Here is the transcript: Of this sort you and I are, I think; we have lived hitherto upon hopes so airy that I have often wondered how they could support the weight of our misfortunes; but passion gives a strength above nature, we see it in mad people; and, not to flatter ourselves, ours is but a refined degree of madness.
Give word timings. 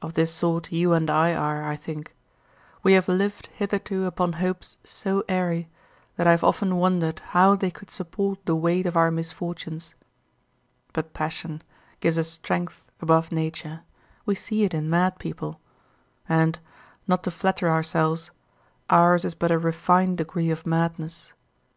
Of 0.00 0.14
this 0.14 0.32
sort 0.32 0.70
you 0.70 0.92
and 0.92 1.10
I 1.10 1.34
are, 1.34 1.64
I 1.68 1.74
think; 1.74 2.14
we 2.84 2.92
have 2.92 3.08
lived 3.08 3.48
hitherto 3.48 4.04
upon 4.06 4.34
hopes 4.34 4.76
so 4.84 5.24
airy 5.28 5.68
that 6.14 6.24
I 6.24 6.30
have 6.30 6.44
often 6.44 6.76
wondered 6.76 7.18
how 7.30 7.56
they 7.56 7.72
could 7.72 7.90
support 7.90 8.38
the 8.46 8.54
weight 8.54 8.86
of 8.86 8.96
our 8.96 9.10
misfortunes; 9.10 9.96
but 10.92 11.12
passion 11.14 11.62
gives 11.98 12.16
a 12.16 12.22
strength 12.22 12.84
above 13.00 13.32
nature, 13.32 13.80
we 14.24 14.36
see 14.36 14.62
it 14.62 14.72
in 14.72 14.88
mad 14.88 15.18
people; 15.18 15.58
and, 16.28 16.60
not 17.08 17.24
to 17.24 17.32
flatter 17.32 17.68
ourselves, 17.68 18.30
ours 18.88 19.24
is 19.24 19.34
but 19.34 19.50
a 19.50 19.58
refined 19.58 20.18
degree 20.18 20.52
of 20.52 20.64
madness. 20.64 21.32